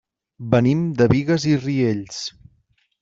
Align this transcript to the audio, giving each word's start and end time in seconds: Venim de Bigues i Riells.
Venim 0.53 0.79
de 1.01 1.07
Bigues 1.13 1.47
i 1.53 1.53
Riells. 1.67 2.19